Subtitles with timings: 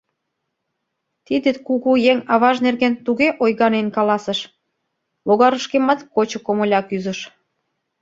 [1.25, 4.39] Тиде кугу еҥ аваж нерген туге ойганен каласыш—
[5.27, 7.19] логарышкемат кочо комыля кӱзыш.